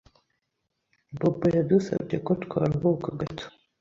[1.17, 3.45] Bobo yadusabye ko twaruhuka gato.